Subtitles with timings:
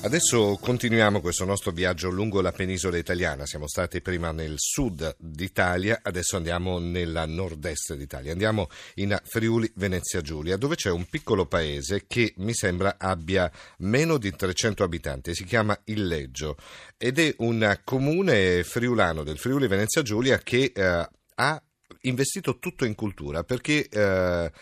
[0.00, 3.46] Adesso continuiamo questo nostro viaggio lungo la penisola italiana.
[3.46, 8.30] Siamo stati prima nel sud d'Italia, adesso andiamo nella nord-est d'Italia.
[8.30, 14.18] Andiamo in Friuli Venezia Giulia, dove c'è un piccolo paese che mi sembra abbia meno
[14.18, 15.34] di 300 abitanti.
[15.34, 16.56] Si chiama Illeggio
[16.96, 21.62] ed è un comune friulano del Friuli Venezia Giulia che eh, ha
[22.02, 24.52] investito tutto in cultura perché eh,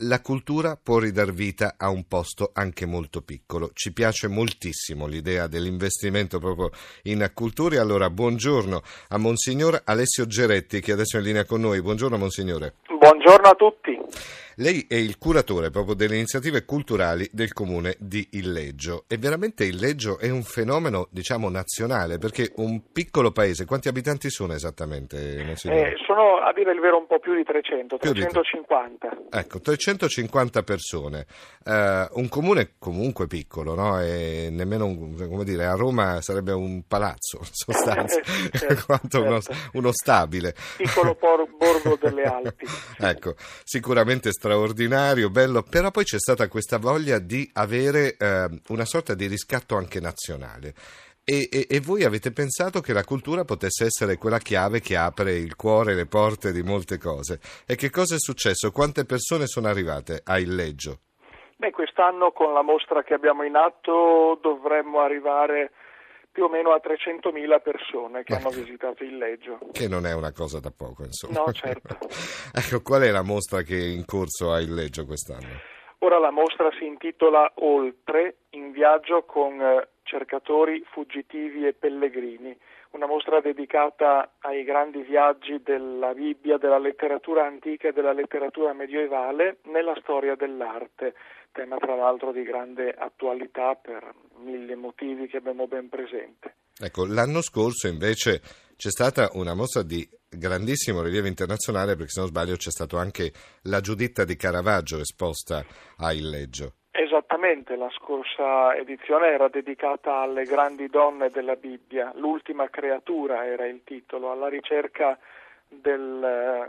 [0.00, 3.70] la cultura può ridar vita a un posto anche molto piccolo.
[3.72, 6.70] Ci piace moltissimo l'idea dell'investimento proprio
[7.04, 7.80] in cultura.
[7.80, 11.82] Allora, buongiorno a Monsignor Alessio Geretti che adesso è in linea con noi.
[11.82, 12.74] Buongiorno Monsignore.
[12.86, 13.98] Buongiorno a tutti.
[14.60, 20.18] Lei è il curatore proprio delle iniziative culturali del comune di Illeggio e veramente Illeggio
[20.18, 25.54] è un fenomeno diciamo nazionale perché un piccolo paese, quanti abitanti sono esattamente?
[25.62, 29.08] Eh, sono a dire il vero un po' più di 300, più 350.
[29.10, 29.26] Di...
[29.30, 31.26] Ecco, 350 persone,
[31.64, 34.00] uh, un comune comunque piccolo, no?
[34.00, 39.28] E nemmeno un, come dire, a Roma sarebbe un palazzo in sostanza, certo, quanto certo.
[39.28, 39.40] Uno,
[39.74, 40.52] uno, stabile.
[40.76, 42.66] Piccolo por- borgo delle Alpi.
[42.98, 48.86] ecco, sicuramente straordinario straordinario, bello, però poi c'è stata questa voglia di avere eh, una
[48.86, 50.72] sorta di riscatto anche nazionale.
[51.22, 55.34] E, e, e, voi avete pensato che la cultura potesse essere quella chiave che apre
[55.34, 57.38] il cuore, le porte di molte cose.
[57.66, 58.72] E che cosa è successo?
[58.72, 61.00] Quante persone sono arrivate a Illeggio?
[61.56, 65.72] Beh, quest'anno con la mostra che abbiamo in atto dovremmo arrivare
[66.38, 69.58] più o meno a 300.000 persone che hanno visitato il Leggio.
[69.72, 71.40] Che non è una cosa da poco, insomma.
[71.40, 71.98] No, certo.
[72.54, 75.58] ecco, qual è la mostra che è in corso a Il Leggio quest'anno?
[75.98, 82.56] Ora la mostra si intitola Oltre, in viaggio con eh, cercatori, fuggitivi e pellegrini,
[82.92, 89.58] una mostra dedicata ai grandi viaggi della Bibbia, della letteratura antica e della letteratura medievale
[89.64, 91.14] nella storia dell'arte,
[91.52, 96.54] tema tra l'altro di grande attualità per mille motivi che abbiamo ben presente.
[96.80, 98.40] Ecco, l'anno scorso invece
[98.76, 103.32] c'è stata una mostra di grandissimo rilievo internazionale perché se non sbaglio c'è stata anche
[103.62, 105.64] la Giuditta di Caravaggio esposta
[105.96, 106.77] a Illeggio.
[107.00, 113.82] Esattamente, la scorsa edizione era dedicata alle grandi donne della Bibbia, l'ultima creatura era il
[113.84, 115.16] titolo, alla ricerca
[115.68, 116.68] del,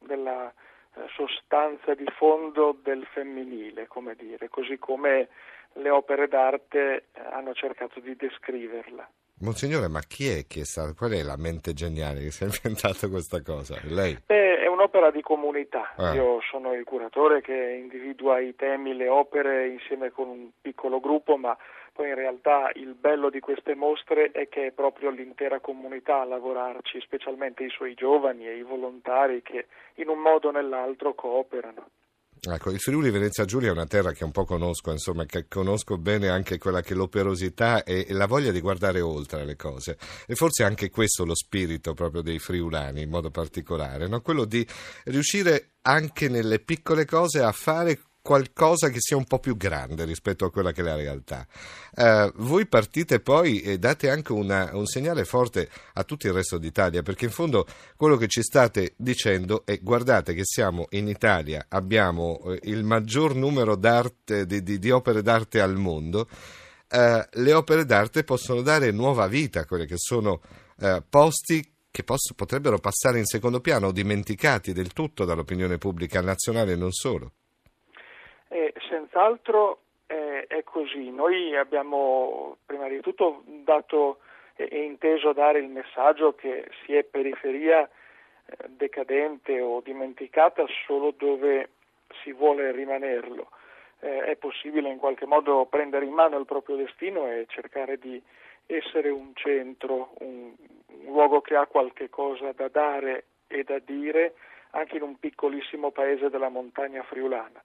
[0.00, 0.52] della
[1.14, 5.28] sostanza di fondo del femminile, come dire, così come
[5.74, 9.08] le opere d'arte hanno cercato di descriverla.
[9.42, 13.08] Monsignore, ma chi è che sa, qual è la mente geniale che si è inventato
[13.08, 13.78] questa cosa?
[13.84, 14.18] Lei?
[14.26, 15.92] Beh, è un'opera di comunità.
[15.96, 16.14] Ah.
[16.14, 21.36] Io sono il curatore che individua i temi, le opere insieme con un piccolo gruppo,
[21.36, 21.56] ma
[21.92, 26.24] poi in realtà il bello di queste mostre è che è proprio l'intera comunità a
[26.24, 31.88] lavorarci, specialmente i suoi giovani e i volontari che in un modo o nell'altro cooperano.
[32.42, 35.98] Ecco, il Friuli Venezia Giulia è una terra che un po' conosco, insomma, che conosco
[35.98, 39.98] bene anche quella che è l'operosità e, e, la voglia di guardare oltre le cose.
[40.26, 44.22] E forse anche questo lo spirito proprio dei friulani in modo particolare, no?
[44.22, 44.66] quello di
[45.04, 50.44] riuscire anche nelle piccole cose a fare qualcosa che sia un po' più grande rispetto
[50.44, 51.46] a quella che è la realtà.
[51.94, 56.58] Uh, voi partite poi e date anche una, un segnale forte a tutto il resto
[56.58, 57.66] d'Italia, perché in fondo
[57.96, 63.34] quello che ci state dicendo è guardate che siamo in Italia, abbiamo eh, il maggior
[63.34, 66.28] numero di, di, di, opere d'arte al mondo,
[66.90, 70.40] uh, le opere d'arte possono dare nuova vita a quelli che sono
[70.76, 76.20] uh, posti che posso, potrebbero passare in secondo piano o dimenticati del tutto dall'opinione pubblica
[76.20, 77.32] nazionale e non solo.
[78.52, 79.78] Eh, senz'altro
[80.08, 81.12] eh, è così.
[81.12, 84.18] Noi abbiamo prima di tutto dato
[84.56, 91.14] e eh, inteso dare il messaggio che si è periferia eh, decadente o dimenticata solo
[91.16, 91.70] dove
[92.24, 93.50] si vuole rimanerlo.
[94.00, 98.20] Eh, è possibile in qualche modo prendere in mano il proprio destino e cercare di
[98.66, 100.52] essere un centro, un,
[100.86, 104.34] un luogo che ha qualche cosa da dare e da dire
[104.70, 107.62] anche in un piccolissimo paese della montagna friulana.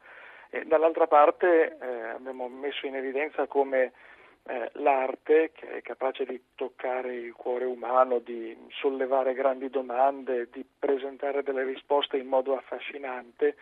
[0.56, 1.86] E dall'altra parte eh,
[2.16, 3.92] abbiamo messo in evidenza come
[4.46, 10.66] eh, l'arte, che è capace di toccare il cuore umano, di sollevare grandi domande, di
[10.80, 13.58] presentare delle risposte in modo affascinante,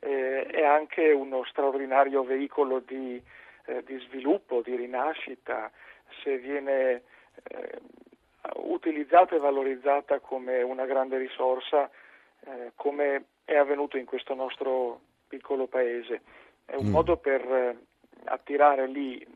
[0.00, 3.22] eh, è anche uno straordinario veicolo di,
[3.66, 5.70] eh, di sviluppo, di rinascita,
[6.24, 7.02] se viene
[7.44, 7.78] eh,
[8.56, 11.88] utilizzata e valorizzata come una grande risorsa,
[12.46, 16.20] eh, come è avvenuto in questo nostro piccolo paese.
[16.66, 16.90] È un mm.
[16.90, 17.76] modo per eh,
[18.24, 19.26] attirare lì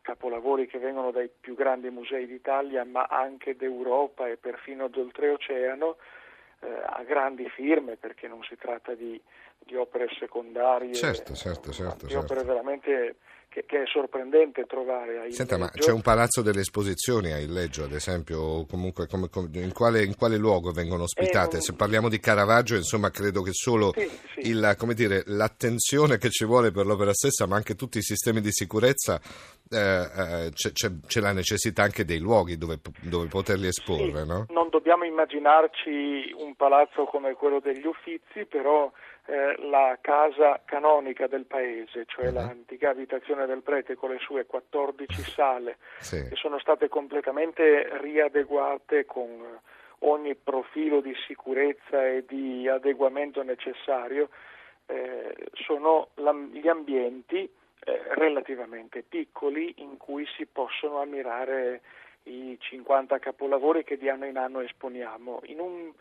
[0.00, 5.96] capolavori che vengono dai più grandi musei d'Italia, ma anche d'Europa e perfino d'oltreoceano,
[6.60, 9.20] eh, a grandi firme, perché non si tratta di,
[9.58, 12.46] di opere secondarie, certo, certo, certo, di opere certo.
[12.46, 13.16] veramente
[13.50, 17.82] che, che, è sorprendente trovare a Senta, ma c'è un palazzo delle esposizioni a Illeggio,
[17.82, 21.56] ad esempio, o comunque come, come, in, quale, in, quale, luogo vengono ospitate?
[21.56, 21.62] Un...
[21.62, 24.48] Se parliamo di Caravaggio, insomma, credo che solo sì, sì.
[24.50, 28.52] Il, dire, l'attenzione che ci vuole per l'opera stessa, ma anche tutti i sistemi di
[28.52, 29.20] sicurezza,
[29.72, 34.26] eh, eh, c'è, c'è, c'è, la necessità anche dei luoghi dove, dove poterli esporre, sì,
[34.26, 34.46] no?
[34.48, 38.90] Non dobbiamo immaginarci un palazzo come quello degli Uffizi, però
[39.26, 42.34] eh, la casa canonica del paese, cioè uh-huh.
[42.34, 46.28] l'antica abitazione del prete con le sue 14 sale, sì.
[46.28, 49.60] che sono state completamente riadeguate con
[50.00, 54.30] ogni profilo di sicurezza e di adeguamento necessario,
[54.86, 57.48] eh, sono la, gli ambienti
[57.84, 61.80] eh, relativamente piccoli in cui si possono ammirare
[62.24, 65.40] i 50 capolavori che di anno in anno esponiamo.
[65.44, 65.92] In un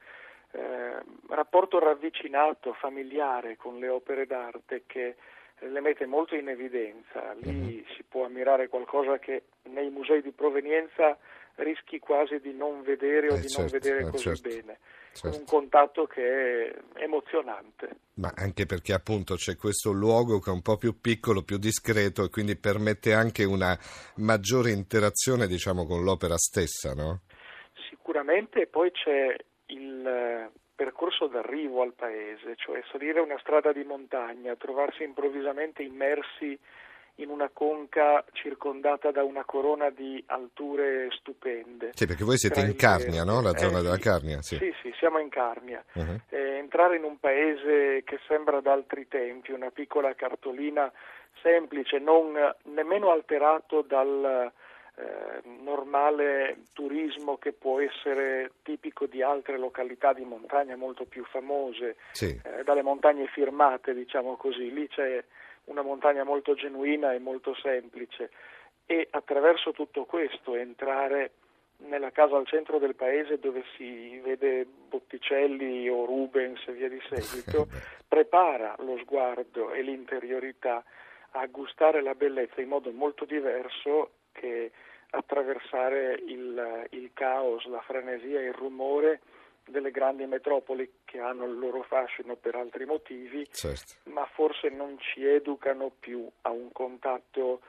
[0.52, 0.98] eh,
[1.30, 5.16] rapporto ravvicinato, familiare con le opere d'arte che
[5.60, 7.34] le mette molto in evidenza.
[7.42, 7.80] Lì mm-hmm.
[7.96, 11.18] si può ammirare qualcosa che nei musei di provenienza
[11.56, 14.80] rischi quasi di non vedere o eh, di certo, non vedere eh, così certo, bene.
[15.12, 15.38] Certo.
[15.38, 17.90] Un contatto che è emozionante.
[18.16, 22.24] Ma anche perché appunto c'è questo luogo che è un po' più piccolo, più discreto
[22.24, 23.78] e quindi permette anche una
[24.18, 27.22] maggiore interazione diciamo con l'opera stessa, no?
[27.90, 29.36] Sicuramente poi c'è
[29.68, 36.58] il percorso d'arrivo al paese, cioè salire una strada di montagna, trovarsi improvvisamente immersi
[37.16, 41.90] in una conca circondata da una corona di alture stupende.
[41.96, 43.42] Sì, perché voi siete in Carnia, no?
[43.42, 44.56] La zona eh, della Carnia, sì.
[44.56, 45.84] Sì, sì, siamo in Carnia.
[45.96, 46.22] Uh-huh.
[46.30, 50.90] Eh, entrare in un paese che sembra d'altri tempi, una piccola cartolina
[51.42, 52.32] semplice, non
[52.72, 54.50] nemmeno alterato dal
[55.00, 61.96] eh, normale turismo che può essere tipico di altre località di montagna molto più famose,
[62.12, 62.38] sì.
[62.44, 64.74] eh, dalle montagne firmate, diciamo così.
[64.74, 65.24] Lì c'è
[65.66, 68.30] una montagna molto genuina e molto semplice
[68.86, 71.32] e attraverso tutto questo entrare
[71.88, 77.00] nella casa al centro del paese dove si vede Botticelli o Rubens e via di
[77.08, 77.68] seguito,
[78.06, 80.84] prepara lo sguardo e l'interiorità
[81.32, 84.72] a gustare la bellezza in modo molto diverso che
[85.12, 89.22] attraversare il, il caos, la frenesia, il rumore
[89.66, 93.96] delle grandi metropoli che hanno il loro fascino per altri motivi, certo.
[94.06, 97.62] ma forse non ci educano più a un contatto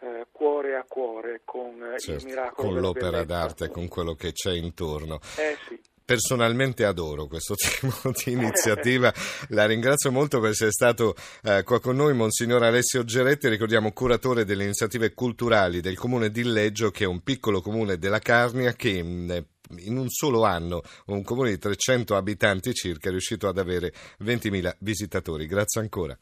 [0.00, 2.12] eh, cuore a cuore con certo.
[2.12, 3.24] il miracolo con l'opera bellezza.
[3.24, 5.18] d'arte, con quello che c'è intorno.
[5.36, 5.80] Eh sì.
[6.08, 9.12] Personalmente adoro questo tipo di iniziativa,
[9.48, 14.46] la ringrazio molto per essere stato eh, qua con noi, Monsignor Alessio Geretti, ricordiamo curatore
[14.46, 18.88] delle iniziative culturali del comune di Leggio, che è un piccolo comune della Carnia che
[18.88, 19.44] in,
[19.80, 23.92] in un solo anno, un comune di 300 abitanti circa, è riuscito ad avere
[24.24, 25.44] 20.000 visitatori.
[25.44, 26.18] Grazie ancora.